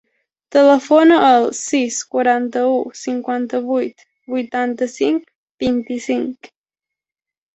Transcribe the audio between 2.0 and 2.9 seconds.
quaranta-u,